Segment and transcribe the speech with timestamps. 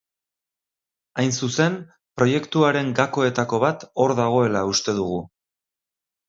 [1.23, 1.75] Hain zuzen,
[2.21, 5.21] proiektuaren gakoetako bat hor dagoela uste dugu.